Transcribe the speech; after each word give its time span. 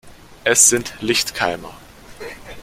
Es 0.45 0.67
sind 0.67 0.95
Lichtkeimer. 1.01 1.75